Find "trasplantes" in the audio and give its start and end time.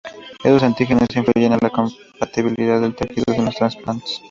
3.55-4.19